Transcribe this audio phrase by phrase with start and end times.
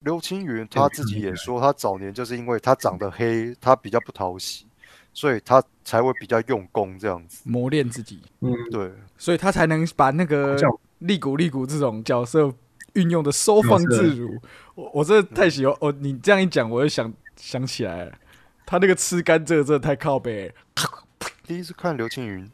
[0.00, 4.66] 刘青云他自己也说，他早年就是因为他长得黑，他比较不讨喜，
[5.12, 7.42] 所以他才会比较用功这样子。
[7.44, 12.50] 磨练自己，嗯，对，所以他才能把那个像利古利古这种角色
[12.94, 14.34] 运用的收放自如。
[14.74, 15.92] 我我真的太喜欢哦！
[15.92, 18.12] 你这样一讲，我就想想起来了，
[18.64, 20.54] 他那个吃甘蔗真的太靠背了。
[21.44, 22.50] 第一次看刘青云，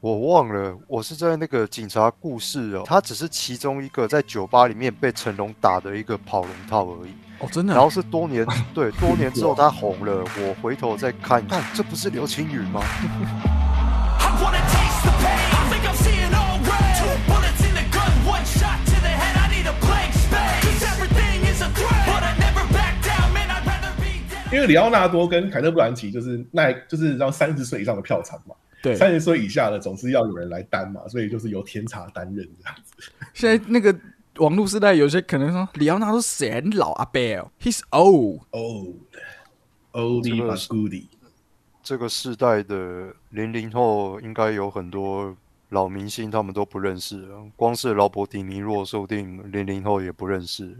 [0.00, 7.10] 我忘了，我是在那个警察故事哦，他只是其中一个在酒吧里面被成龙打的一个跑龙套而已。
[7.38, 15.52] 哦，真的啊、然后是多年对多年之后他红了，我回头再看，看这不是刘青云吗？I wanna taste the pain.
[15.52, 16.96] I think I'm seeing all red.
[16.96, 19.36] Two bullets in the gun, one shot to the head.
[19.36, 20.64] I need a blank space.
[20.64, 22.06] Cause everything is a threat.
[22.06, 23.50] But I never back down, man.
[23.50, 24.54] I'd rather be dead.
[24.54, 33.10] 因为里奥纳多跟凯特·布兰奇就是那，就是让三十岁以上的票仓嘛，对，三十岁以下的总是要有人来担嘛，所以就是由天茶担任这样子。
[33.34, 33.94] 现在那个
[34.36, 38.40] 网络时代，有些可能说里奥纳多谁老阿贝哦，He's old。
[38.52, 38.96] Old,
[39.92, 41.06] oldie 这个 but goodie。
[41.82, 45.36] 这个世代的零零后应该有很多
[45.70, 47.42] 老明星，他们都不认识了。
[47.56, 50.76] 光是劳勃迪尼洛，说不定零零后也不认识，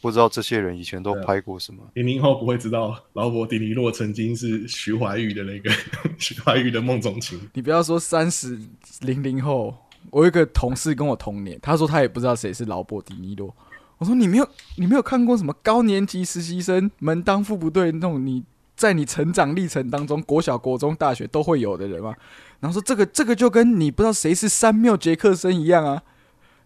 [0.00, 1.82] 不知道这些人以前都拍过什么。
[1.94, 5.70] 零零后不会知道劳勃迪尼洛曾经是徐怀钰的那个
[6.18, 7.40] 徐怀钰的梦中情。
[7.54, 8.58] 你不要说三十
[9.00, 9.76] 零零后，
[10.10, 13.54] 我有一个同事跟我同年，他说他也不知道谁是劳勃迪尼洛。
[13.98, 18.44] 我说你没有你没有看过什么高年级实习生门当户不对那种你
[18.76, 22.14] 在你成长历程当中，国小、国中、大学都会有的人吗？
[22.60, 26.00] 然后说这个这个就跟你不知道谁是三缪杰克森一样啊。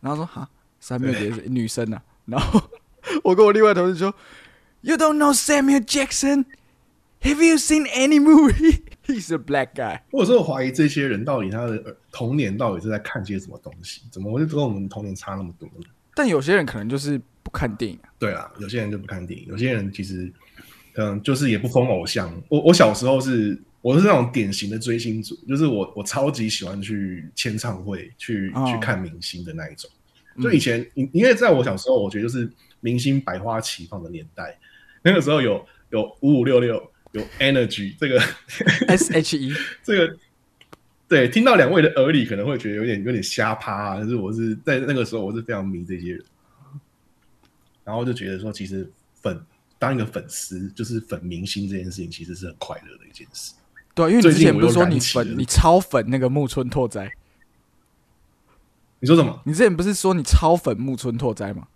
[0.01, 2.03] 然后说哈，三缪杰克森女生啊。
[2.27, 2.61] 然后
[3.25, 4.15] 我跟我另外同事说
[4.81, 6.45] ，You don't know Samuel Jackson?
[7.23, 8.83] Have you seen any movie?
[9.07, 10.01] He's a black guy.
[10.11, 15.87] 我有时候怀疑这些人到底他的呃童年到底是在看些什么东西，怎么会跟我们童年差那么多呢？
[16.15, 18.11] 但有些人可能就是不看电影啊。
[18.19, 20.33] 对啊，有些人就不看电影，有些人其实
[20.97, 22.33] 嗯，就是也不封偶像。
[22.49, 29.89] 我我小时候是我是那种典型的追星族，就是我我超级喜欢去签唱会去、哦去看明星的那一种。
[30.41, 32.51] 就以前，因因为在我小时候，我觉得就是
[32.83, 34.59] 明星百花齐放的年代，
[35.03, 38.21] 那个时候有有五五六六，有 Energy 这个
[38.87, 40.15] S H E 这个。
[41.09, 46.25] 对，听到两位的耳里可能会觉得有点有点瞎趴、啊，但是我是在那个时候我是非常迷这些人，
[47.85, 48.91] 然后就觉得说，其实
[49.21, 49.39] 粉
[49.79, 53.53] 当一个粉丝，就是粉明星这件事情，其实是很快乐的一件事。
[53.95, 57.13] 对啊，因为你之前不是说你粉你超粉那个木村拓哉，
[59.01, 59.39] 你说什么？
[59.45, 61.69] 你之前不是说你超粉木村拓哉吗？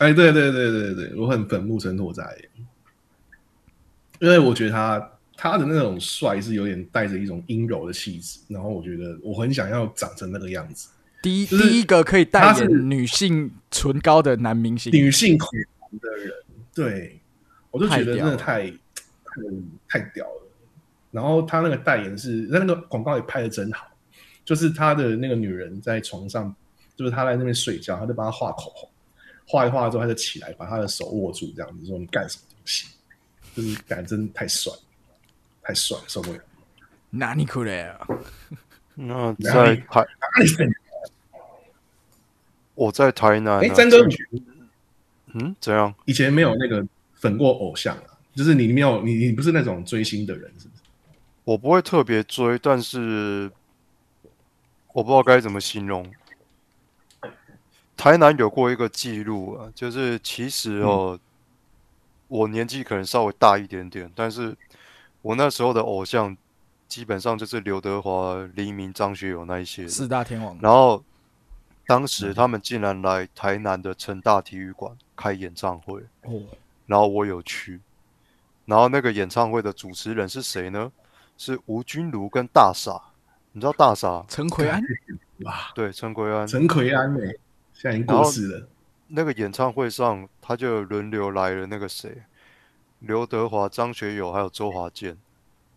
[0.00, 2.24] 哎，对对对对对，我很粉木村拓哉，
[4.18, 10.88] 因为我觉得他他的那种帅是有点带着一种阴柔的气质，然后我觉得我很想要长成那个样子。
[11.22, 16.32] 第一就是第一个可以代言女性唇膏的男明星，女性口红的人，
[16.74, 17.20] 对
[17.70, 20.48] 我就觉得真的太太太太屌了。
[21.10, 23.86] 然后他那个代言是，那那个广告也拍的真好，
[24.46, 26.54] 就是他的那个女人在床上，
[26.96, 28.89] 就是他在那边睡觉，他就帮他画口红，
[29.50, 32.86] 画一画之后他就起来把他的手握住，这样子说你干什么东西？
[33.52, 34.72] 就是感真的太帅，
[35.60, 36.38] 太帅，受不了。
[37.10, 38.06] 哪里可来啊？
[38.94, 40.72] 那在台，哪里？
[42.76, 43.60] 我在台南、啊。
[43.60, 43.96] 哎，詹哥，
[45.34, 45.92] 嗯，怎样？
[46.04, 48.04] 以前没有那个粉过偶像啊？
[48.36, 50.82] 就是你没有你你不是那种追星的人，是不是？
[51.42, 53.50] 我不会特别追，但是
[54.92, 56.08] 我不知道该怎么形容。
[58.00, 61.20] 台南有过一个记录啊，就是其实哦，
[62.28, 64.56] 我年纪可能稍微大一点点，但是
[65.20, 66.34] 我那时候的偶像
[66.88, 69.86] 基本上就是刘德华、黎明、张学友那一些。
[69.86, 71.04] 四大天王，然后
[71.86, 76.40] 当时他们竟然来台南的成大体育馆开演唱会，哦，
[76.86, 77.78] 然后我有去，
[78.64, 80.90] 然后那个演唱会的主持人是谁呢？
[81.36, 82.98] 是吴君如跟大傻，
[83.52, 84.24] 你知道大傻？
[84.26, 84.82] 陈奎安，
[85.42, 86.46] 哇， 对，陈奎安。
[86.46, 87.38] 陈奎安诶、
[87.80, 88.68] 现在已经过世了。
[89.08, 92.22] 那个演唱会上，他就轮流来了那个谁，
[92.98, 95.16] 刘德华、张学友还有周华健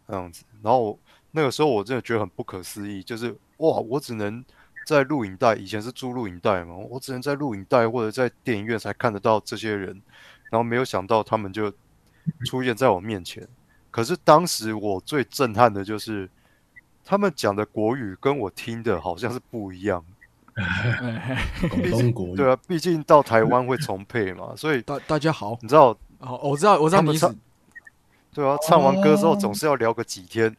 [0.06, 0.44] 这样子。
[0.62, 1.00] 然后我
[1.32, 4.44] 那个时候我真的觉得很不可思议，就是哇，我只能
[4.86, 10.02] 在录影带，以前是租录影带嘛，我只能在录影带或者在电影院才看得到这些人，
[10.52, 11.72] 然后没有想到他们就
[12.46, 13.48] 出现在我面前。
[13.90, 16.30] 可是当时我最震撼的就是，
[17.06, 20.04] 他们讲的国语跟我听的好像是不一样。
[20.10, 20.23] 哎
[21.70, 27.28] 广东国语，对啊，毕竟到台湾会重配嘛，所以大大家好，你知道，哦，我知道，我知道你是。
[28.34, 29.38] 对啊，唱完歌之后哦。
[29.40, 30.56] 总是要聊个几天，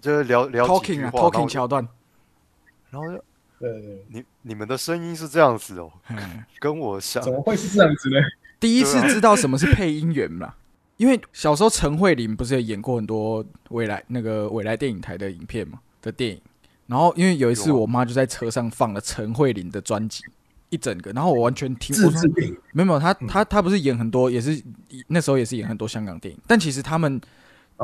[0.00, 1.86] 就是聊聊 talking 啊，talking 桥段，
[2.90, 3.14] 然后就
[3.60, 3.70] 对。
[3.72, 8.16] 对对，你你们的声音是这样子哦，嗯跟我想怎么会是这样子呢？
[8.58, 10.54] 第一次知道什么是配音员嘛，
[10.96, 16.40] 因为小时候陈慧琳不是也演过很多未来那个未来电影台的影片嘛的电影，
[16.86, 20.22] 然后因为有一次我妈就在车上放了陈慧琳的专辑
[20.68, 22.56] 一整个，然后我完全听自我说制电影。
[22.72, 24.62] 没有没有，她她她不是演很多，也是
[25.08, 27.20] 那时候也是演很多香港电影，但其实他们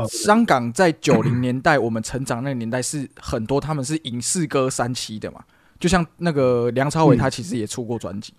[0.08, 5.44] 香港在九零年代我们成长那个年代是很多他们是影视歌三栖的嘛，
[5.80, 7.18] 就像那个梁朝伟嗯。
[7.18, 8.32] 他其实也出过专辑。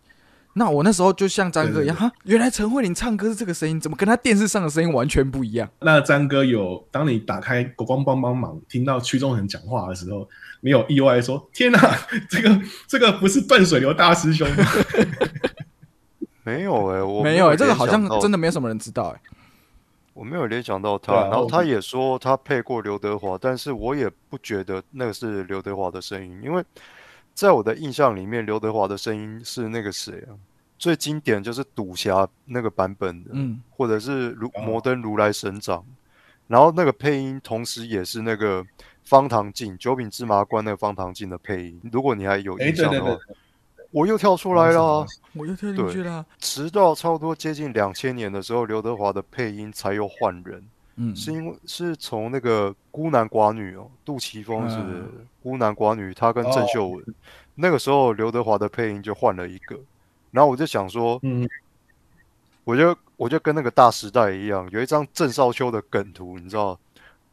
[0.54, 5.70] 那我那时候就像张哥一样，哈，原来陈慧琳唱歌是这个声音，怎么跟他电视上的声音完全不一样？
[5.80, 10.28] 那张哥有，当你打开国光帮帮忙，听到屈中恒讲话的时候，
[10.62, 11.80] 你有意外说：“天哪，
[12.30, 14.66] 这个这个不是断水流大师兄吗？
[16.44, 19.20] 没有哎、我没有、哎欸，这个好像真的没有什么人知道、欸，
[20.14, 26.64] 我没有联想到他，啊然后他也说他配过刘德华，但是我也不觉得那个是刘德华的声音，因为
[27.40, 30.36] 在我的印象里面，刘德华的声音是那个谁啊？
[30.78, 35.82] 最经典就是赌侠那个版本的，嗯，或者是如哦摩登如来神掌，
[36.48, 38.62] 然后那个配音同时也是那个
[39.06, 43.36] 方唐镜九品芝麻官那个方唐镜的配音，如果你还有？”哎，印象的话，对对对，
[43.92, 45.06] 我又跳出来了啊。
[45.32, 50.62] 我又跳进去了，直到差不多接近两千年的时候，刘德华的配音才又换人。
[51.02, 57.06] 嗯，是因为是从那个孤男寡女哦，杜琪峰是嗯孤男寡女，他跟郑哦秀文，
[57.56, 59.80] 那个时候刘德华的配音就换了一个，
[60.32, 61.48] 然后我就想说，嗯，
[62.66, 66.78] 我就我就跟那个大时代一样，有一张郑少秋的梗图，你知道，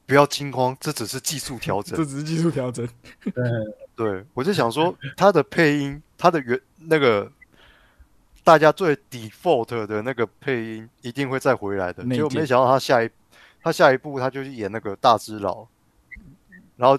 [0.06, 1.94] 不要惊慌，这只是技术调整。
[1.98, 2.04] 这。
[2.04, 2.88] 只是技术调整，
[3.24, 3.32] 对，
[3.96, 7.28] 对，我就想说他的配音，他的原那个
[8.44, 12.18] 大家最 default 的那个配音一定会再回来的，内建。
[12.18, 13.10] 结果没想到他下一
[13.66, 15.66] 他下一步他就去演那个大只佬，
[16.76, 16.96] 然后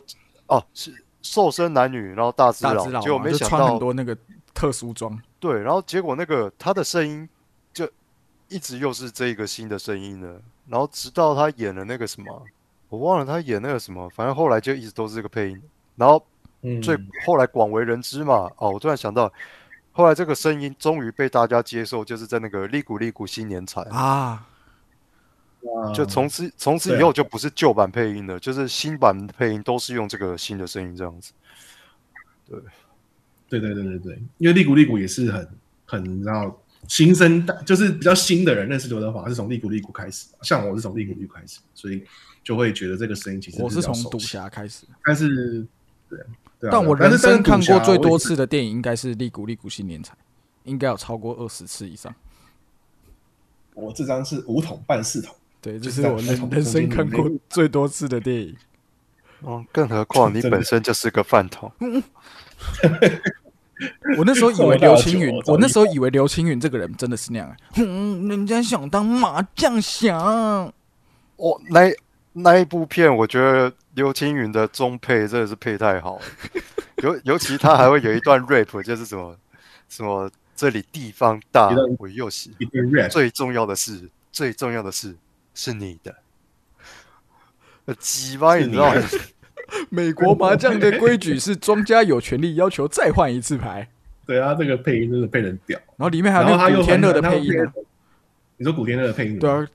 [0.48, 4.14] 哦是瘦身男女，然后大只佬，结果没想到很多那个
[4.54, 7.30] 特殊装，对，然后结果那个他的声音
[7.72, 7.90] 就
[8.50, 12.46] 一直又是这个新的声音了，然后直到他演了那个什么，
[12.90, 15.62] 我忘了他演那个什么，反正后来就一直都是这个配音，
[15.96, 16.22] 然后
[16.64, 18.52] 嗯，最后来广为人知嘛。
[18.58, 19.32] 哦，我突然想到，
[19.94, 24.46] 后来这个声音终于被大家接受，就是在那个《利古利古新年彩》啊，哇
[25.94, 31.32] 就从此从此以后就不是旧版配音了，就是新版配音都是用这个新的声音这样子。
[32.48, 32.60] 对。
[33.50, 35.50] 对对对对对，因为利古利古也是很
[35.86, 42.04] 很然后新生代，就是比较新的人认识刘德华是从利古利古开始，像我是从利古利古开始，所以
[42.44, 45.66] 就会觉得这个声音其实我是从赌侠开始，但是
[46.10, 46.20] 对
[46.60, 50.14] 对啊，但我人生看过最多，次的电影应该是《利古利古新年彩》，
[50.66, 52.14] 应该有超过二十次以上。
[53.76, 58.56] 我这张是五桶半四桶，对，这就是我人人生看过 最多次的电影。
[59.42, 61.72] 哦，更何况你本身就是个饭桶。
[64.18, 71.82] 我那时候以为 刘青云我那时候以为刘青云这个人真的是那样、哼，人家想当麻将侠，哦，那
[72.34, 76.24] 那一部片，我觉得刘青云的中配真的是配太好了，
[77.04, 79.38] 尤尤其他还会有一段 rap， 就是什么
[79.88, 81.70] 什么这里地方大，
[82.00, 82.52] 我又喜
[83.12, 85.16] 最重要的是，最重要的是
[85.58, 86.16] 是你的。
[87.86, 89.02] 呃鸡巴，你知道吗？
[89.90, 93.90] 美国麻将的规矩是庄家有权利要求再换一次牌，
[94.28, 97.74] 对啊，这个配音真的配人屌，然后里面还有那个古天乐的配音啊。
[98.58, 99.68] 你说古天乐的配音，对啊，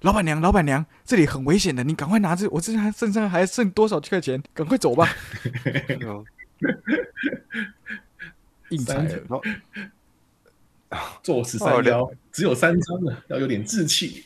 [0.00, 5.08] 老板娘，老板娘，这里很危险的，你赶快拿着，我这还身上还剩多少块钱，赶快走吧。
[6.00, 6.24] 嗯
[8.70, 9.40] 硬踩三了，
[11.22, 14.24] 做十三幺，只有三张了，要有点志气。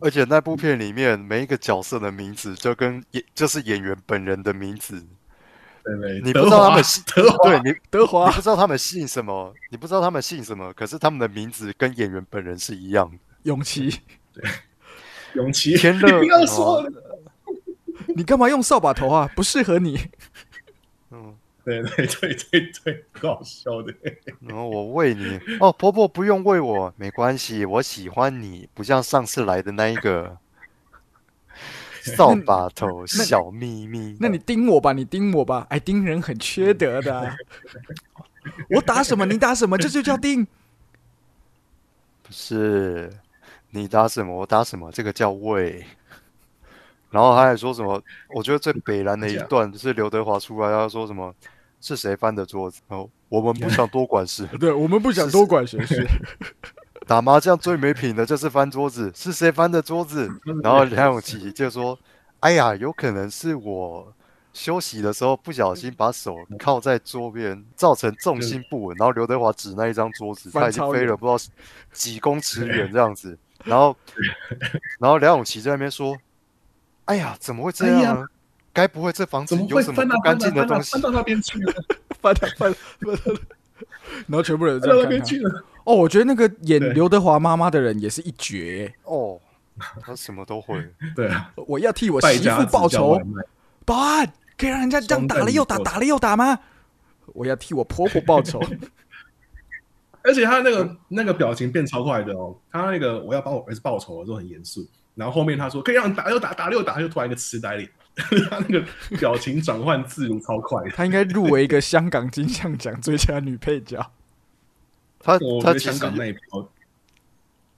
[0.00, 5.04] 而且那部片里面每一个角色的名字就跟演就是演员本人的名字，
[5.84, 6.20] 对对？
[6.22, 13.16] 你不知道他们姓德华对你德华你不知道他们姓什么，你不知道他们姓什么，可是他们的名字跟演员本人是一样的。
[13.44, 14.00] 永琪，
[15.34, 16.84] 永琪，天乐 不要说。
[18.16, 19.30] 你干嘛用扫把头啊？
[19.36, 19.98] 不适合你。
[21.10, 23.94] 嗯，对对对对对，搞笑的。
[24.40, 30.36] 然后我喂你哦，婆婆不用喂我，没关系，我喜欢你，不像上次来的那一个
[32.02, 34.16] 扫把头小咪咪。
[34.18, 37.36] 那你盯我吧，你盯我吧，哎，盯人很缺德的啊、
[38.70, 40.44] 我打什么你打什么，这就叫盯。
[42.24, 43.12] 不是
[43.70, 45.84] 你打什么我打什么，这个叫喂。
[47.10, 48.02] 然后他还说什么？
[48.34, 51.32] 我觉得最北蓝的一段就是刘德华出来，他说什么？
[51.82, 52.80] 是谁翻的桌子？
[52.88, 54.46] 哦，我们不想多管事。
[54.58, 56.06] 对我们不想多管闲事。
[57.06, 60.30] 打麻将最没品的就是翻桌子，是谁翻的桌子？
[60.62, 61.98] 然后梁咏琪就说
[62.38, 64.14] ：“哎呀，有可能是我
[64.52, 71.52] 休息的时候不小心把手靠在桌边，造成重心不稳，然后刘德华指那一张桌子， 他已经飞了不知道
[71.92, 73.96] 几公尺远这样子，然后
[75.00, 76.16] 然后梁咏琪在那边说
[77.06, 78.26] ：“哎呀，怎么会这样呢？
[78.72, 80.92] 该不会这房子怎么会有什么不干净的东西？
[80.92, 81.72] 翻到那边去了？
[82.20, 83.40] 翻到翻了翻了，
[84.26, 85.64] 然后全部人翻到那边去了。
[85.84, 88.86] 哦，我觉得那个演刘德华妈妈的人也是一绝。
[88.86, 89.40] 欸、哦，
[90.00, 90.88] 他什么都会。
[91.16, 93.20] 对啊，我要替我败媳妇报仇。
[93.84, 96.58] 保安，可以让人家这样打了又打，打了又打吗？
[97.26, 98.60] 我要替我婆婆报仇。
[100.24, 104.86] 而且他那个那个表情变超快的哦，他那个我要帮我儿子报仇的时候很严肃，
[105.16, 107.90] 然后后面他说可以让你打又打，打了又打，他就突然一个痴呆脸，
[108.50, 108.86] 他那个
[109.18, 110.90] 表情转换自如超快的。
[110.90, 114.10] 她应该入围一个香港金像奖最佳女配角。
[115.18, 116.68] 他他香港那一票，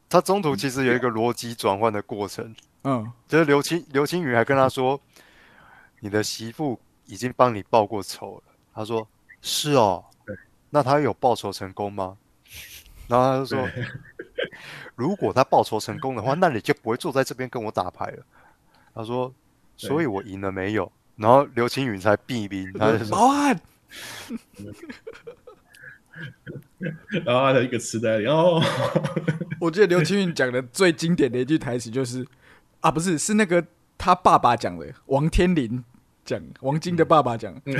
[0.08, 4.98] 他中途其实有一个逻辑转换的过程，嗯，就是刘青刘青云还跟他说
[6.00, 8.42] ：“你的媳妇已经帮你报过仇了。”
[8.74, 9.06] 他说
[9.42, 10.02] ：“是哦，
[10.70, 12.16] 那他有报仇成功吗？”
[13.06, 13.68] 然后他就说
[14.96, 18.24] ：“如果他报仇成功的话，那你就不会坐在这边跟我打牌了。”
[18.94, 19.34] 他说：“对
[19.76, 23.60] 所以我赢了没有？”然后刘青云才避兵，他就说保安，
[27.24, 28.60] 然后他的一个痴呆然后，
[29.60, 32.26] 我记得刘青云讲的最经典的一句台词就是
[32.80, 33.64] 啊，不是，是那个
[33.96, 35.84] 他爸爸讲的，王天林
[36.24, 37.76] 讲，王晶的爸爸讲，嗯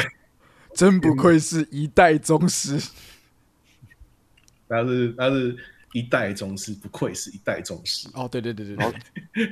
[0.74, 2.80] 真不愧是一代宗师。
[4.68, 5.56] 他是他是
[5.94, 8.08] 一代宗师，不愧是一代宗师。
[8.14, 8.84] 哦，对对对对对，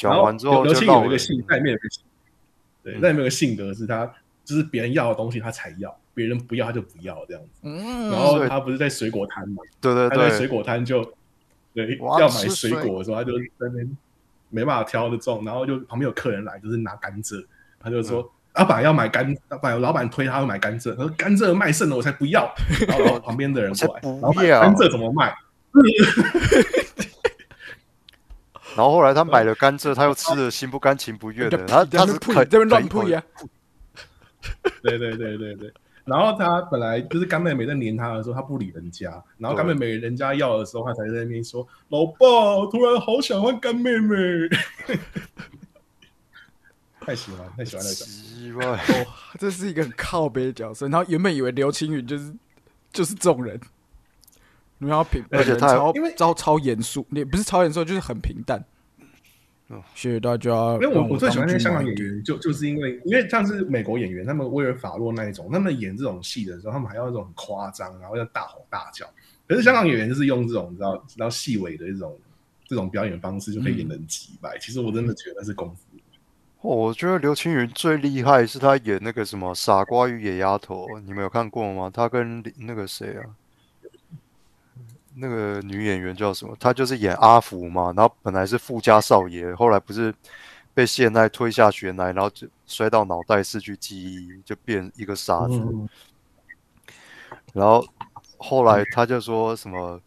[0.00, 2.04] 然后讲完之后刘青就让人有一个性，那里面有一个性，
[2.84, 4.06] 对，嗯那里面有个性格是他，
[4.44, 7.60] 就是别人要的东西他才要，别人不要他就不要这样子。
[7.64, 11.04] 嗯，然后他不是在水果摊嘛，对对对他在水，果摊就
[11.74, 13.96] 对要买水水果的时候，他就在那边
[14.50, 17.44] 没办法挑得中，然后就旁边有客人来，就是拿甘蔗，
[17.80, 18.30] 他就嗯说。
[18.54, 22.48] 老板要买甘，老板老板推他要买甘蔗，他说甘蔗卖剩了我才不要。
[22.86, 25.34] 然后旁边的人过来老板甘蔗怎么卖？
[28.76, 33.22] 然后后来他买了甘蔗，他又吃的心不甘情不愿的， 他他是啃这边乱啃一口呸呀，
[34.82, 35.72] 对对对对对。
[36.04, 42.26] 然后他本来就是干妹妹在黏他的时候，他不理人家，然后干妹妹人家要的时候，他才在那边说：“老爸，
[42.58, 44.16] 我突然好想换干妹妹。
[47.00, 47.94] ”太喜欢，太喜欢那个。
[47.94, 48.66] 奇怪。
[48.66, 49.06] 哦，
[49.38, 50.86] 这是一个很靠背的角色。
[50.88, 52.30] 然后原本以为刘青云就是
[52.92, 53.58] 就是这种人，
[54.78, 58.62] 然后平而且他还超因为超超严肃，也不是超严肃，就是很平淡
[59.68, 59.82] 嗯。
[59.94, 60.50] 谢谢大家。
[60.74, 69.06] 因为我我最喜欢那些香港演员，就就是因为因为像是美国演员，他们威尔法洛那一种，他们演这种戏的时候，他们还要那种很夸张，然后要大吼大叫。
[69.46, 72.16] 可是香港演员就是用这种你知道知道细微的一种
[72.66, 74.56] 这种表演方式，就可以演得很几百。
[74.58, 75.82] 其实我真的觉得那是功夫。
[76.62, 81.90] 哦，我觉得刘青云最厉害是他演那个什么《傻瓜与野丫头》，你们有看过吗？
[81.92, 83.24] 他跟那个谁啊，
[85.16, 86.56] 那个女演员叫什么？
[86.58, 90.14] 她就是演阿福嘛，然后本来是富家少爷，后来不是
[90.74, 95.54] 被谢奈推下悬崖，然后就摔到脑袋失去记忆，就变一个傻子。
[95.54, 95.88] 嗯，
[97.52, 97.86] 然后
[98.38, 100.00] 后来他就说什么，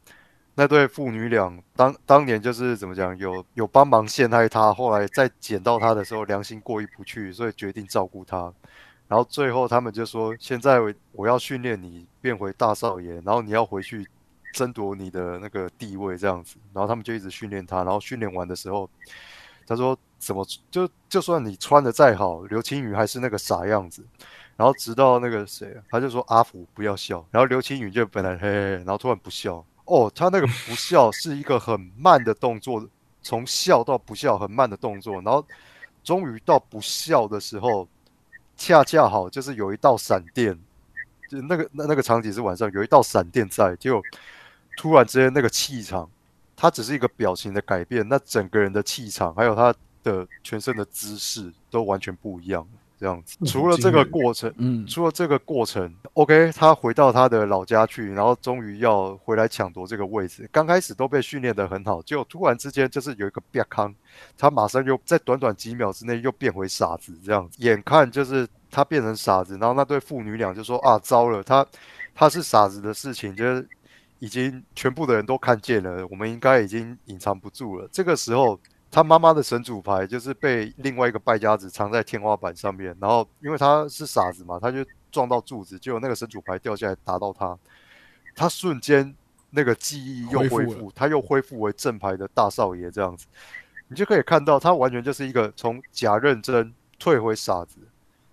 [0.56, 8.52] 那对父女俩当当年就是怎么讲，有有帮忙陷害他，后来再捡到他的时候，良心过意不去，所以决定照顾他。
[9.08, 14.06] 然后最后他们就说，现在我我要训练你变回大少爷，然后你要回去
[14.54, 16.58] 争夺你的那个地位这样子。
[16.74, 18.90] 然后他们就一直训练他，然后训练完的时候，
[19.66, 24.04] 他说怎么就就算你穿的再好，刘青云还是那个傻样子。
[24.56, 29.64] 然后直到那个谁，他就说阿福不要笑，然后刘青云就本来嘿嘿，然后突然不笑。
[29.86, 32.84] 哦，他那个不笑是一个很慢的动作，
[33.22, 35.46] 从笑到不笑很慢的动作，然后
[36.04, 37.88] 终于到不笑的时候，
[38.58, 40.58] 恰恰好就是有一道闪电，
[41.30, 44.02] 就那个那那个场景是晚上有一道闪电在，就
[44.78, 46.10] 突然之间那个气场，
[46.56, 52.66] 他只是一个表情的改变，那整个人的气场还有他的全身的姿势都完全不一样。
[53.00, 60.50] 这样子，嗯除了这个过程，嗯，除了这个过程，OK，他回到他的老家去，然后终于要回来抢夺这个位置。
[60.52, 63.94] 刚开始都被训练的很好，结果突然之间就是有一个变康，
[64.36, 67.64] 他马上又在短短几秒之内又变回傻子，这样子。
[67.64, 71.64] 眼看就是他变成傻子，然后那对父女俩就说啊，糟了，他
[72.16, 73.70] 他是傻子的事情，就是
[74.20, 77.88] 已经全部的人都看见了，我们应该已经隐藏不住了。
[77.92, 78.60] 这个时候。
[78.90, 84.78] 他妈妈的神主牌就是被另外一个败家子藏在天花板上面，然后因为他是傻子嘛，他就
[85.12, 87.56] 撞到柱子，结果那个神主牌掉下来打到他，
[88.34, 89.14] 他瞬间
[89.50, 93.26] 那个记忆又恢复他又恢复为正牌的大少爷这样子，
[93.90, 97.76] 你就可以看到他完全就是一个从假认真退回傻子，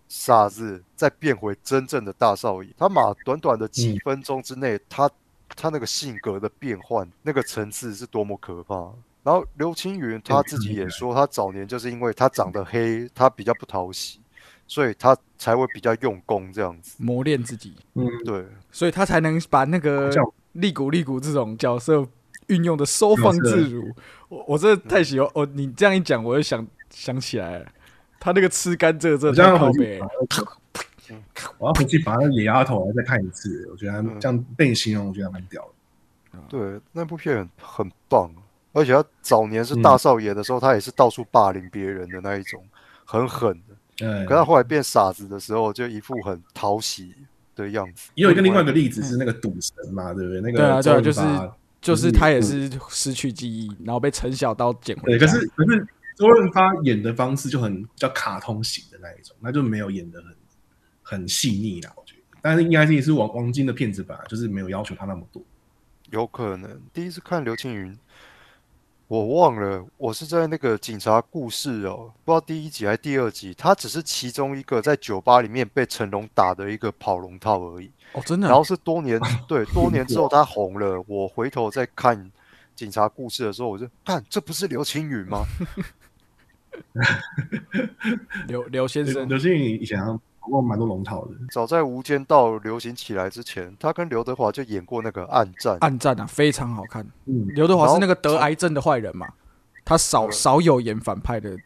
[0.08, 2.70] 傻子再变回真正的大少爷。
[2.78, 5.10] 他马短短的几嗯分钟之内，他
[5.56, 8.74] 他那个性格的变换，那个层次是多么可怕。
[9.22, 14.20] 然后刘青云他自己也说，他早年就是因为他长得黑，他比较不讨喜，
[14.66, 16.96] 所以他才会比较用功这样子。
[16.98, 20.10] 磨练自己，嗯，对，所以他才能把那个
[20.52, 22.06] 利古利古这种角色
[22.48, 23.90] 运用的收放自如。
[24.28, 25.46] 我我真的太喜欢哦！
[25.54, 27.66] 你这样一讲，我就想想起来了，
[28.20, 30.48] 他那个吃甘蔗真的我这太靠北去了。
[31.58, 36.38] 我要回去把那个野丫头再看一次，我觉得这样被你形容，我觉得还蛮屌的。
[36.48, 38.30] 对，那部片很很棒，
[38.72, 42.62] 而且他早年是嗯大少爷的时候，他也是到处霸凌别人的那一种，
[43.04, 43.74] 很狠的。
[44.00, 47.14] 嗯可，他后来变傻子的时候，就一副很讨喜
[47.54, 48.10] 的样子。
[48.16, 50.40] 也有一个另外一个例子是那个赌神嘛，对不对？
[50.40, 60.34] 那个对啊对啊周润发就是他也是失去记忆，然后被陈小刀捡回对，可是可是周润发演的方式就很比较卡通型的那一种，那就没有演的很
[61.04, 62.22] 很细腻啦，我觉得。
[62.42, 65.40] 但是应该是也是王王晶的片子吧，就是没有要求他那么多。
[66.10, 67.96] 有可能第一次看刘青云，
[69.08, 77.90] 我忘了，我是在那个警察故事哦，不知道第一集还是第二集，他只是其中一个在酒吧里面被成龙打的一个跑龙套而已。
[78.12, 82.30] 哦，真的啊，然后是多年 对多年之后他红了，我回头再看
[82.74, 85.44] 警察故事的时候，我就看这不是刘青云吗？
[88.48, 95.74] 刘刘先生刘青云以前好像跑过蛮多龙套的，早在《无间道》流行起来之前，他跟刘德华就演过那个《暗战》。
[95.80, 97.06] 暗战啊，非常好看。
[97.26, 99.26] 嗯，刘德华是那个得癌症的坏人嘛，
[99.84, 101.56] 他少少有演反派的。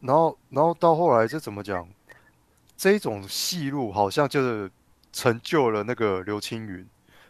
[0.00, 1.86] 然后，然后到后来这怎么讲？
[2.76, 4.68] 这一种戏路好像就是
[5.12, 6.84] 成就了那个刘青云。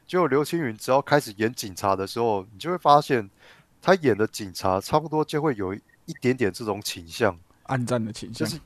[0.07, 3.29] 结果刘青云只要开始演警察的时候，你就会发现
[3.83, 7.37] 他演的警察差不多就会有一点点这种倾向。
[7.64, 8.61] 暗战的倾向，就是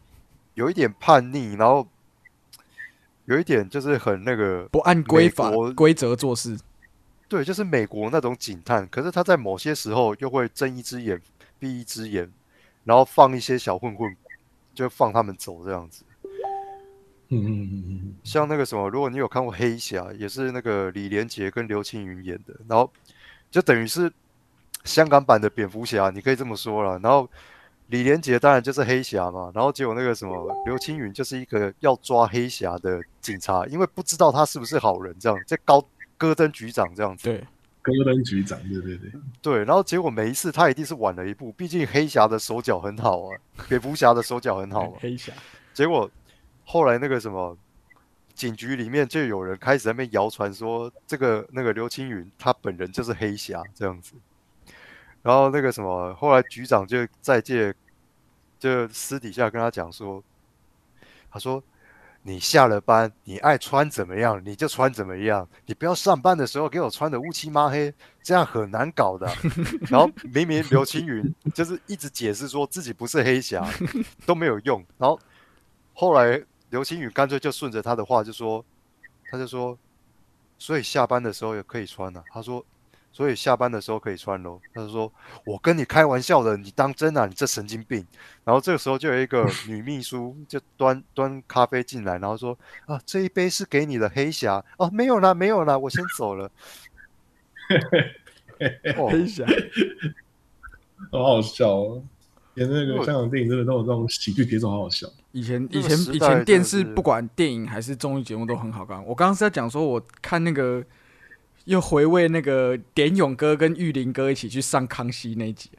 [0.57, 1.87] 有一点叛逆，然后
[3.27, 6.59] 有一点就是很那个，不按规法规则做事。
[7.29, 8.89] 对，就是美国那种警探。
[8.89, 11.21] 可是他在某些时候又会睁一只眼
[11.59, 12.33] 闭一只眼，
[12.85, 14.17] 然后放一些小混混，
[14.75, 16.05] 就放他们走这样子。
[17.29, 22.91] 嗯嗯嗯嗯像那个什么，如果你有看过《黑侠》，也是那个李连杰跟刘青云演的，然后
[23.51, 24.11] 就等于是
[24.85, 26.99] 香港版的蝙蝠侠，你可以这么说了。
[27.01, 27.29] 然后
[27.89, 35.81] 李连杰当然就是黑侠嘛，然后结果那个什么刘青云就是一个要抓黑侠的警察，因为不知道他是不是好人，这样在高
[36.17, 37.25] 戈登局长这样子。
[37.25, 37.45] 对，
[37.83, 44.93] 戈登局长，对对对，对，然后结果每一次他一定是晚了一步，毕竟黑侠的手脚很好啊，蝙蝠侠的手脚很好啊。
[45.01, 45.33] 黑侠
[45.73, 46.11] 结果
[46.65, 47.57] 后来那个什么
[48.35, 54.15] 警局里面就有人开始在那边谣传说，这个那个刘青云他本人就是黑侠这样子。
[55.27, 57.75] 然后那个什么，后来局长就在借
[58.59, 60.23] 就私底下跟他讲说，
[61.31, 61.63] 他说。
[62.29, 69.35] 你下了班，你爱穿怎么样你就穿怎么样，你不要上班的时候给我穿的乌漆抹黑，这样很难搞的啊。
[69.89, 73.65] 然后明明刘青云就是一直解释说自己不是黑侠，
[74.27, 74.85] 都没有用。
[74.99, 75.17] 然后
[75.95, 78.65] 后来刘青云干脆就顺着他的话就说，
[79.31, 79.79] 他就说，
[80.59, 82.25] 所以下班的时候也可以穿啊。
[82.33, 82.67] 他说，
[83.17, 84.61] 所以下班的时候可以穿咯。
[84.75, 85.11] 他就说，
[85.47, 87.25] 我跟你开玩笑的，你当真啊？
[87.25, 88.07] 你这神经病。
[88.45, 96.51] 然后这个时候就有一个女秘书就端端咖啡进来，然后说啊，这一杯是给你的黑侠哦，没有啦，没有啦，我先走了。
[98.99, 99.47] 哦，黑侠，
[101.11, 102.03] 好好笑哦。
[102.57, 105.07] 演那个香港电影真的都有这种喜剧节奏，好好笑。
[105.33, 109.03] 以前以前以前电视不管电影还是综艺节目都很好看。
[109.07, 110.85] 我刚刚是在讲说，我看那个
[111.67, 115.71] 又回味那个点勇哥跟玉林哥一起去上康熙那一集，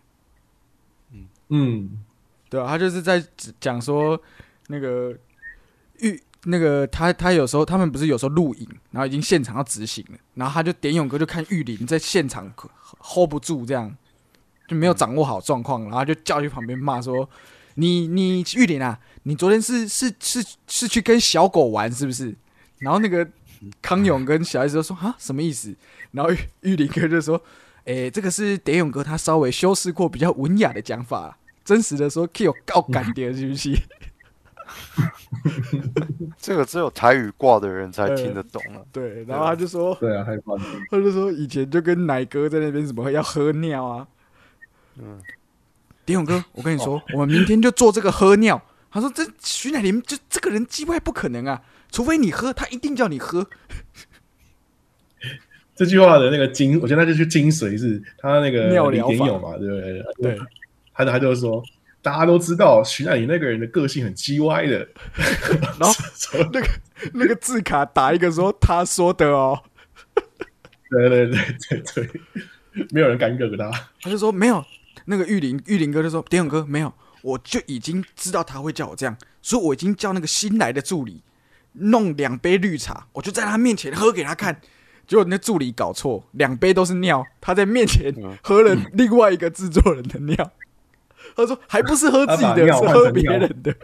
[1.11, 2.03] 嗯嗯，
[2.49, 3.21] 对啊，他就是在
[3.59, 4.21] 讲说
[4.67, 5.17] 那个
[5.99, 12.53] 玉那个他他有时候他们不是有时候录影，然后已经现场要执行了，然后他就点勇哥就看玉林在现场
[12.99, 13.95] hold 不住，这样
[14.67, 17.29] 就没有掌握好状况，然后就叫去旁边骂说
[17.75, 22.35] ：“你你玉林啊，你昨天是是是是去跟小狗玩是不是？”
[22.79, 23.25] 然后那个
[23.81, 25.73] 康永跟小 S 就说：“啊，什么意思？”
[26.11, 27.41] 然后玉玉林哥就说
[27.85, 33.71] ：“诶、这个是点勇哥他稍微修饰过比较文雅的讲法。”真实的说，Q 高感点是不是？
[36.37, 38.81] 这个只有台语挂的人才听得懂啊。
[38.91, 40.55] 对，然后他就说，对啊，害怕。
[40.89, 44.07] 他就说以前就跟奶哥在那边什么要喝尿啊。
[44.97, 45.19] 嗯，
[46.05, 48.61] 点勇哥，我跟你说，我们明天就做这个喝尿。
[48.91, 53.47] 他说这徐乃麟就这个人鸡歪不可能啊，除非你喝，他一定叫你喝。
[55.75, 59.13] 这句话的那个精，我觉得那就是精髓是他那个李尿疗法。
[59.13, 60.03] 典勇嘛，对不对？
[60.23, 60.39] 对，
[60.91, 61.63] 他他就说，
[62.01, 64.79] 大家都知道徐乃麟那个人的个性很叽歪的，
[65.79, 65.93] 然后
[66.51, 66.67] 那个
[67.13, 69.61] 那个字卡打一个说他说的哦，
[70.89, 72.09] 对对对对对，
[72.89, 73.69] 没有人敢惹他。
[74.01, 74.65] 他就说没有，
[75.05, 76.91] 那个玉林玉林哥就说点勇哥没有，
[77.27, 81.21] 我就已经知道他会叫我这样，所以我已经叫那个新来的助理
[81.73, 84.61] 弄两杯绿茶，我就在他面前喝给他看。
[85.05, 90.51] 结果那助理搞错，两杯都是尿，他在面前喝了另外一个制作人的尿。
[91.35, 93.75] 他说还不是喝自己的， 是喝别人的。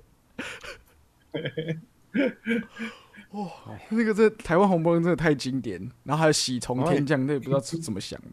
[3.32, 3.50] 哇、
[3.90, 8.28] 那个这台湾红包真的太经典，然后还有喜从天降，那也不知道是怎么想的。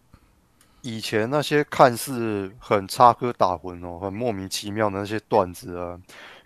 [0.83, 5.99] 以前那些看似很插科打诨哦，很莫名其妙的那些段子啊，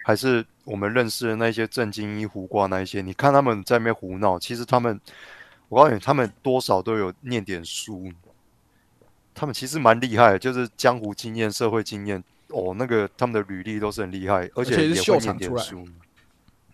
[0.04, 5.00] 还是我们认识的那些正经一胡瓜那一些，你看他们在那边胡闹，其实他们，
[5.68, 8.10] 我告诉你，他们多少都有念点书，
[9.34, 15.86] 他们其实蛮厉害的，就是江湖经验、社会经验哦，那个他们的履历都是很厉害，而且也会念点书。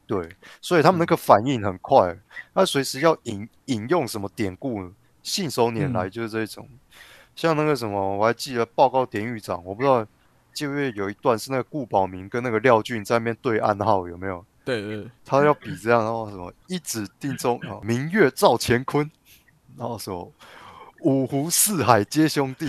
[0.07, 0.29] 对，
[0.61, 2.17] 所以他们那个反应很快，
[2.53, 4.91] 他随时要引引用什么典故，
[5.23, 6.69] 信手拈来，就是这种。
[7.35, 10.05] 像那个什么，我还记得报告典狱长，我不知道
[10.53, 14.45] 记不记得有一段是那个顾宝明跟那个廖俊在那边对暗号，有没有？
[14.65, 19.11] 对对对，他要比这样，然后什么一指定中啊，明月照乾坤，
[19.77, 20.31] 然后什么
[21.01, 22.69] 五湖四海皆兄弟，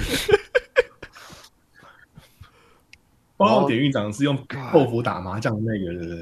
[3.35, 4.37] 报告典狱长是用
[4.71, 6.13] 豆腐打麻将的那个，对不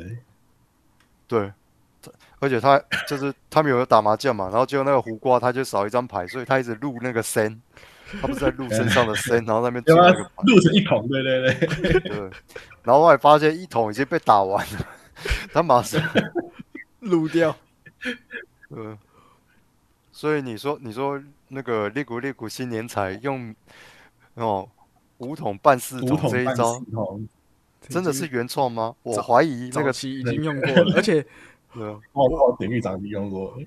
[1.27, 1.53] 对？
[2.01, 7.61] 对，而且他就是他们有打麻将嘛，然后结果那个胡瓜他就少一张牌，所以他一直录那个声，
[8.21, 11.99] 他不是在录身上的声，然后那边要把它做那个牌，录成一桶，对对对。
[12.01, 12.17] 对，
[12.83, 14.87] 然后后来发现一桶已经被打完了，
[15.53, 16.01] 他马上。
[16.99, 17.55] 撸掉。
[18.71, 18.97] 嗯，
[20.11, 23.55] 所以你说你说那个利古利古新年彩用
[24.33, 24.67] 哦
[25.19, 26.81] 五桶半四五桶这一招
[27.87, 28.93] 真的是原创吗？
[29.03, 31.25] 我怀疑那个已经用过了， 而且
[31.73, 33.57] 对啊报告典狱长已经用过。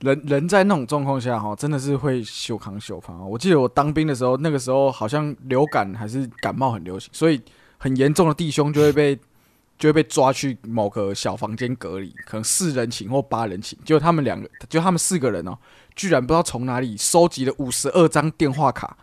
[0.00, 3.28] 人人在那种状况下哈，真的是会休康休康。
[3.28, 7.40] 我记得我当兵的时候，那个时候好像流感还是感冒很流行，所以
[7.78, 9.18] 很严重的弟兄就会被
[9.78, 13.78] 就会被抓去某个小房间隔离，可能四人寝或八人寝。
[13.84, 15.56] 就他们两个，就他们四个人哦，
[15.94, 18.96] 居然不知道从哪里收集了五十二张电话卡，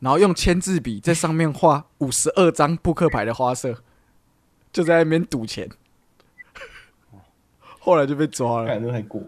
[0.00, 3.74] 然后用签字笔在上面画五十二张扑克牌的花色，
[4.72, 5.68] 就在那边赌钱。
[7.80, 8.66] 后来就被抓了。
[8.66, 9.22] 看真的太过，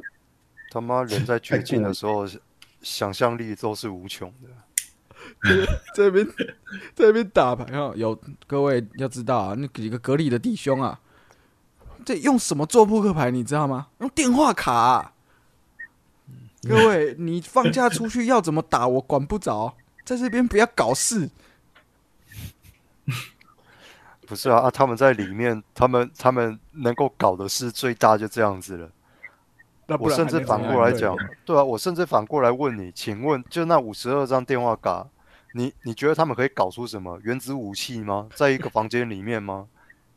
[0.70, 2.26] 他妈人在绝境的时候，
[2.82, 4.48] 想象力都是无穷的。
[5.94, 6.26] 在那边
[6.94, 11.00] 在那边打牌啊，有各位要知道啊，那几个隔离的弟兄啊，
[12.04, 13.88] 这用什么做扑克牌你知道吗？
[13.98, 15.12] 用电话卡啊、
[16.62, 21.28] 各位， 你放假出去要怎么打我管不着，在这边不要搞事。
[24.26, 24.70] 不是啊啊！
[24.70, 28.90] 他们在里面，他们他们能够搞的事最大就这样子了。
[29.90, 35.08] 那不我甚至反过来讲，对啊，我甚至反过来问你，请问，就那五十二张电话卡，
[35.54, 38.28] 你你觉得他们可以搞出什么原子武器吗？
[38.34, 39.66] 在一个房间里面吗？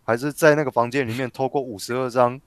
[0.04, 2.40] 还是在那个房间里面透过五十二张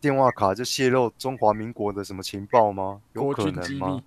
[0.00, 3.00] 电话卡就泄露中华民国的什么情报吗？
[3.12, 4.02] 有可能吗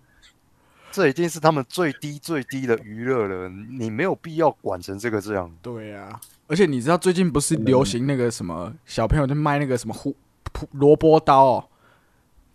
[0.91, 5.49] 这已经是他们最低最低的娱乐了，你没有必要管成这个这样。
[5.61, 6.19] 对啊。
[6.47, 10.13] 而且你知道最近不是流行那个什么小朋友就卖那个什么胡
[10.59, 11.68] 胡萝卜刀哦，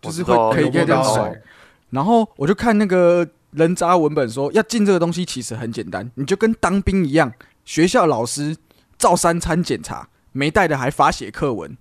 [0.04, 1.42] 就是会可以这样萝卜刀甩。
[1.90, 7.32] 然后我就看那个人渣文本说，要进这个东西其实很简单，你就跟当兵一样，
[7.64, 8.56] 学校老师
[8.98, 11.76] 照三餐检查，没带的还罚写课文，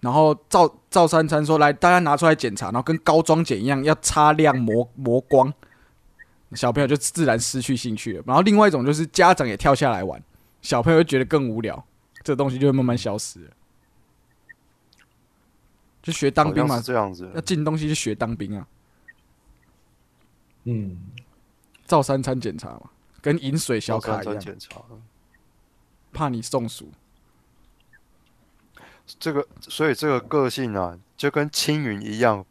[0.00, 5.52] 然后照照三餐说来大家拿出来检查，然后跟高装检一样要擦亮磨磨光，
[6.52, 8.22] 小朋友就自然失去兴趣了。
[8.26, 10.22] 然后另外一种就是家长也跳下来玩，
[10.62, 11.84] 小朋友就觉得更无聊，
[12.22, 13.50] 这个东西就会慢慢消失了。
[16.04, 16.76] 就学当兵嘛。
[16.76, 17.32] 好像是，这样子。
[17.34, 17.40] 要。
[17.40, 18.68] 进东西就学当兵啊。
[20.64, 20.96] 嗯，
[21.86, 22.90] 照三餐检查嘛，
[23.20, 24.80] 跟饮水小卡一样，检查，
[26.12, 26.92] 怕你中暑。
[29.18, 32.46] 这个所以这个个性啊，就跟青云一样，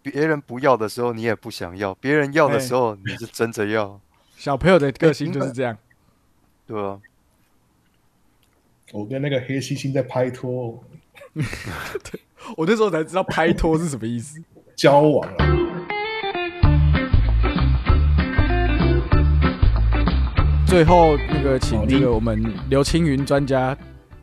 [0.00, 4.00] 别人不要的时候你也不想要，别人要的时候你是争着要，
[4.36, 5.76] 小朋友的个性就是这样。
[6.66, 7.00] 对啊、
[8.92, 10.82] 我跟那个黑猩猩在拍拖
[12.56, 14.42] 我那时候才知道拍拖是什么意思。
[14.76, 15.36] 交往啊，
[20.66, 23.76] 最后那个，请好你这个我们刘青云专家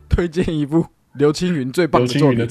[0.08, 2.48] 推荐一部刘青云最棒的作品。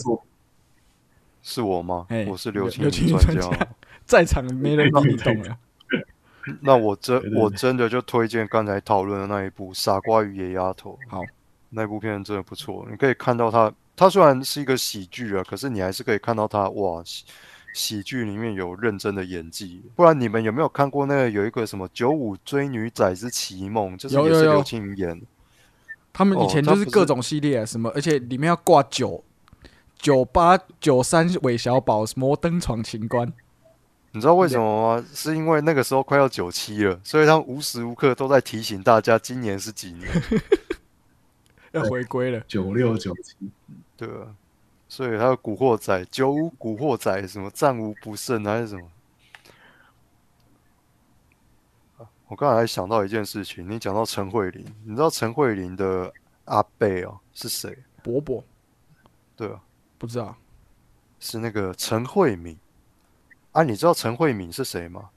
[1.42, 2.26] 是我吗哎？
[2.30, 3.68] 我是刘青云云专家家。
[4.06, 5.58] 在场没人比你懂了。
[6.62, 10.98] 那我真我真的就推荐刚才讨论的那一部《傻瓜与野丫头》。
[11.10, 11.22] 好，
[11.72, 17.26] 那部片真的不错，你可以看到它，它虽然是一个喜剧啊，可是你还是可以看到它哇，喜
[17.74, 19.84] 喜剧里面有认真的演技。
[19.96, 25.22] 不然你们有没有看过那个有一个什么《九五追女仔之奇梦》，就是也是刘青云演，
[26.14, 29.24] 他们以哦前就是各种系列啊，什么，而且里面要挂九
[29.98, 33.34] 九八九三韦小宝摩登闯情关，
[34.12, 35.06] 你知道为什么吗？
[35.12, 40.08] 是因为那个时候快要九七了，所以他们无时无刻都在提醒大家今年是几年，
[41.74, 42.40] 要回归了。
[42.48, 43.36] 九六九七，
[43.98, 44.36] 对啊？
[44.90, 48.90] 所以还有《古惑仔》九五《古惑仔》什么战无不胜还是什么？
[51.98, 56.14] 啊我刚才还想到一件事情，你讲到陈慧琳，你知道陈慧琳的
[56.46, 57.78] 阿贝哦是谁？
[58.02, 58.42] 伯伯
[59.36, 59.62] 对啊，
[59.98, 60.38] 不知道，
[61.20, 62.58] 是那个陈慧敏。
[63.52, 65.10] 啊，你知道陈慧敏是谁吗？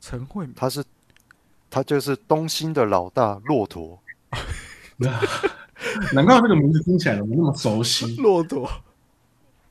[0.00, 0.84] 陈慧敏他是，
[1.70, 4.02] 他就是东兴的老大骆驼。
[6.12, 8.16] 难怪这个名字听起来怎么那么熟悉？
[8.20, 8.68] 骆驼，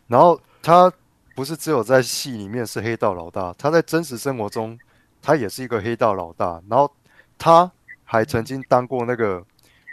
[0.08, 0.92] 然后他
[1.36, 4.78] 不是只有在戏里面是黑道老大，他在真实生活中
[5.22, 6.62] 他也是一个黑道老大。
[6.70, 6.92] 然后
[7.38, 7.72] 他
[8.04, 9.44] 还曾经当过那个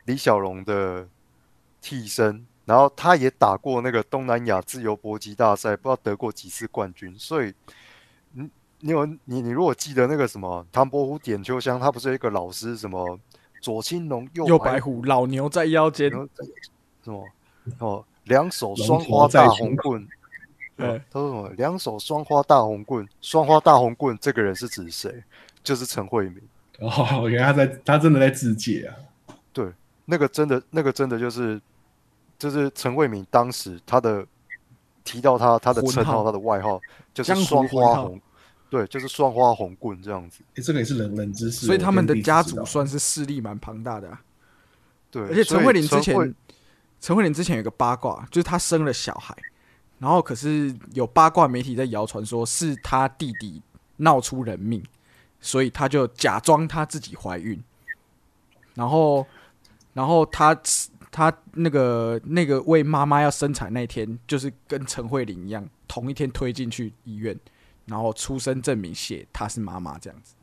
[0.07, 1.07] 李小龙的
[1.81, 7.15] 替身，然后他也打过那个东南亚自由搏击大赛，不知道得过几次冠军。
[7.19, 7.53] 所以，
[8.33, 13.19] 你你有你你如果记得那个什么唐伯虎点秋香，他不是有一个老师什么
[13.67, 16.09] 左青龙右右白白虎，老牛在腰间，
[17.03, 17.25] 什么
[17.81, 20.07] 哦，两手双花大红棍。
[20.77, 21.49] 哎哦他说什么？
[21.57, 25.13] 两手双花大红棍，双花大红棍，这个人是指谁？
[25.65, 26.41] 就是陈慧敏。
[26.79, 28.95] 哦，原来他在，他真的在自介啊！
[29.53, 29.67] 对
[30.05, 31.61] 那个真的，那个真的就是，
[32.39, 34.25] 就是陈慧敏当时他的
[35.03, 36.81] 提到他他的称号，号他的外号
[37.13, 38.21] 就是双花红，
[38.69, 40.41] 对，就是双花红棍这样子。
[40.55, 44.21] 诶这个也是冷冷知识，所以他们的家族算是势力蛮庞大的、啊。
[45.11, 46.35] 对，而且陈慧琳之前，
[47.01, 49.35] 陈慧琳之前有个八卦，就是她生了小孩，
[49.99, 53.63] 然后可是有八卦媒体在谣传说是她弟弟
[53.99, 54.83] 闹出人命，
[55.41, 57.63] 所以她就假装她自己怀孕，
[58.75, 59.25] 然后，
[59.95, 60.55] 然后她
[61.13, 67.39] 她那个那个为妈妈要生产那天，就是跟陈慧琳一样，同一天推进去医院，
[67.87, 70.35] 然后出生证明写她是妈妈这样子，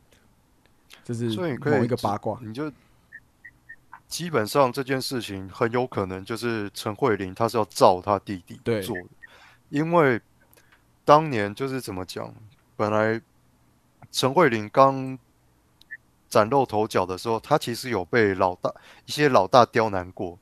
[1.04, 2.38] 这是某一个八卦。
[2.40, 2.72] 你就
[4.08, 9.04] 基本上这件事情很有可能就是陈慧琳她是要照她弟弟对做的，
[9.68, 10.18] 因为
[11.04, 12.34] 当年就是怎么讲，
[12.76, 13.20] 本来
[14.10, 15.18] 陈慧琳刚
[16.30, 18.72] 崭露头角的时候，她其实有被老大
[19.04, 20.38] 一些老大刁难过，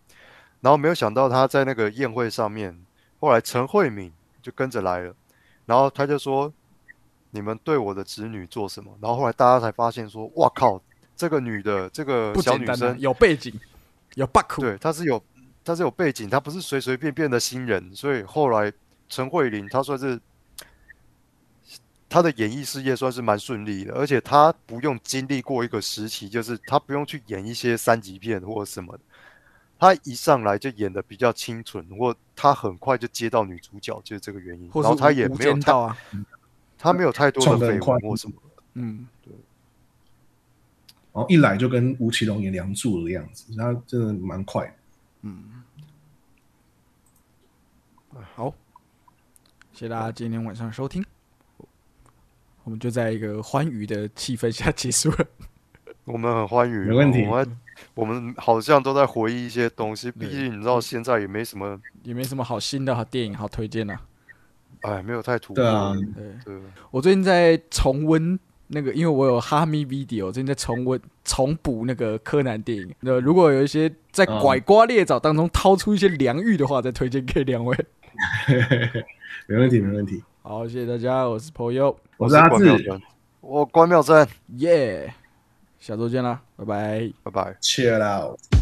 [0.60, 2.80] 然后没有想到她在那个宴会上面，
[3.18, 5.12] 后来陈慧敏就跟着来了，
[5.66, 6.52] 然后他就说。
[7.34, 8.94] 你们对我的子女做什么？
[9.00, 10.80] 然后后来大家才发现说，哇靠，
[11.16, 13.58] 这个女的，这个小女生，有背景，
[14.16, 15.22] 有 bug，对，她是有，
[15.64, 18.70] 她是有背景，她不是随随便便的新人，所以后来
[19.08, 20.20] 陈慧琳她算是
[22.06, 29.00] 她的演艺事业算是蛮顺利的，而且她不用经历过一个时期，就是她不用去演一些三级片或者什么的，
[29.78, 35.96] 她一上来就演的比较清纯，或她很快就接到女主角，就是这个原因，然后她也没有太啊，
[36.82, 38.34] 她没有太多的绯闻或什么。
[38.74, 39.32] 嗯，对
[41.12, 45.30] 然后一来就跟吴奇隆演梁祝的样子，他真的蛮快的。
[48.34, 48.52] 好，
[49.72, 51.04] 谢谢大家今天晚上收听，
[52.64, 55.26] 我们就在一个欢愉的气氛下结束了。
[56.04, 57.58] 我们很欢愉，没问题我们
[57.94, 64.00] 我们好像都在回忆一些东西，毕竟你知道现在也没什么，也没什么好新的好电影好推荐啊。
[64.82, 65.62] 哎，没有太突破。
[65.62, 72.94] 对啊，对对，我最近在重温那个，因为我有哈密 video，最近在重温重补那个柯南电影。
[73.00, 77.76] 那如果有一些在嗯拐瓜裂枣当中掏出一些良玉的话，再推荐给两位。
[79.46, 80.22] 没问题，没问题。
[80.42, 83.02] 好，谢谢大家，我是 POYO，我是阿志关妙真，
[83.40, 84.26] 我关妙真，
[84.58, 85.12] 耶，
[85.78, 87.12] 下周见啦，拜拜。
[87.22, 87.56] 拜拜。
[87.60, 88.61] ，cheer out。